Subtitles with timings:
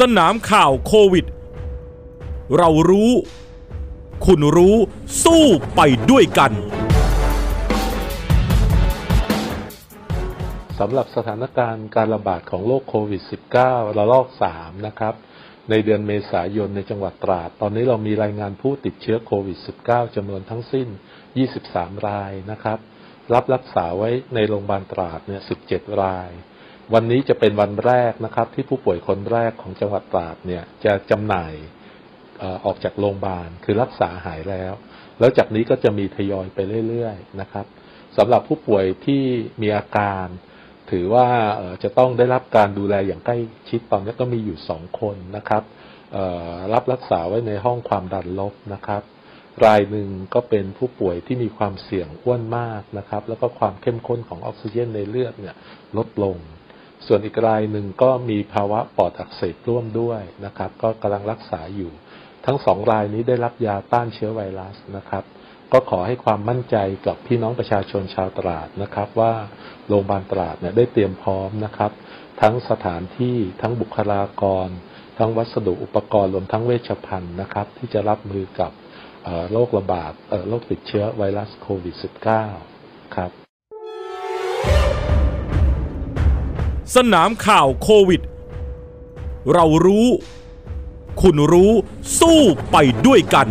[0.00, 1.26] สนามข่าวโควิด
[2.58, 3.10] เรารู้
[4.26, 4.76] คุณรู้
[5.24, 5.44] สู้
[5.76, 5.80] ไป
[6.10, 6.52] ด้วยกัน
[10.78, 13.22] สำหรับสถานการณ์การระบาดของโรคโควิด
[13.58, 14.26] -19 ระลอก
[14.56, 15.14] 3 นะครับ
[15.70, 20.88] ในเดือนเมษายนในจังหวัดตราด ตอนนี้เรามีรายงานผู้ติดเชื้อโควิด -19 จำนวนทั้งสิ้น
[21.48, 22.78] 23 รายนะครับ
[23.34, 26.30] รับรักษาไว้ในโรงพยาบาลตราดเนี่ย 17 ราย
[26.94, 31.52] วันนี้จะเป็นวันแรกนะครับ ที่ผู้ป่วยคนแรกของจังหวัดตราดเนี่ยจะจำหน่าย
[32.64, 34.72] ออกจากโรงพยาบาลคือรักษาหายแล้ว
[35.18, 36.58] แล้วจากนี้ก็จะมีทยอยไป
[36.88, 37.66] เรื่อยๆนะครับ
[38.16, 39.22] สำหรับผู้ป่วยที่
[39.62, 40.26] มีอาการ
[40.90, 41.28] ถือว่า
[41.82, 45.62] จะต้องได้รับการดูแลอย่างใกล้ชิดตอนนี้ก็มีอยู่สองคนนะครับ
[46.72, 49.02] รับรักษาไว้ในห้องความดันลบนะครับ
[49.66, 55.54] รายหนึ่งก็เป็นผู้ป่วยที่มีความเสี่ยงอ้วนมากนะครับ แล้วก็ความเข้มข้นของออกซิเจนในเลือดเนี่ย
[55.96, 56.36] ลดลง
[57.06, 61.92] ส่วนอีกรายหนึ่งก็มีภาวะปอดอักเสบร่วมด้วยนะครับ ก็กำลังรักษาอยู่
[62.46, 65.24] ทั้งสองรายนี้ได้รับยาต้านเชื้อไวรัสนะครับ
[65.72, 69.32] ก็ขอให้ความมั่นใจกับพี่น้องประชาชนชาวตราดนะครับ ว่า
[69.88, 71.92] โรงพยาบาลตราดเนี่ยได้เตรียมพร้อมนะครับ
[72.40, 74.68] ทั้งสถานที่ทั้งบุคลากร
[75.18, 78.72] ทั้งวัสดุอุปกรณ์รวมทั้งเวชภัณฑ์นะครับ ที่จะรับมือกับ
[79.52, 80.12] โรคระบาด
[80.48, 81.94] โรคติดเชื้อไวรัสโควิด
[82.56, 83.41] -19 ครับ
[86.94, 88.22] สนามข่าวโควิด
[89.52, 90.06] เรารู้
[91.20, 91.72] คุณรู้
[92.20, 92.40] สู้
[92.72, 92.76] ไป
[93.06, 93.48] ด้วยกัน